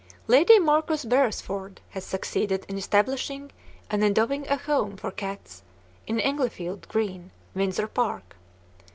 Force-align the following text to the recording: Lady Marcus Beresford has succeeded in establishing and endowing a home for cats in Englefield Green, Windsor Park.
Lady 0.25 0.57
Marcus 0.57 1.05
Beresford 1.05 1.79
has 1.89 2.03
succeeded 2.03 2.65
in 2.67 2.75
establishing 2.75 3.51
and 3.87 4.03
endowing 4.03 4.47
a 4.47 4.55
home 4.57 4.97
for 4.97 5.11
cats 5.11 5.61
in 6.07 6.19
Englefield 6.19 6.87
Green, 6.87 7.29
Windsor 7.53 7.85
Park. 7.87 8.35